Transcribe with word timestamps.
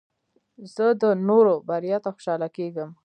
زه 0.73 0.85
د 1.01 1.03
نورو 1.27 1.53
بریا 1.67 1.97
ته 2.03 2.09
خوشحاله 2.15 2.47
کېږم. 2.57 2.89